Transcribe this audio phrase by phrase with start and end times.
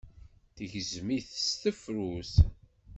[0.61, 2.33] Yegzem-it s tefrut.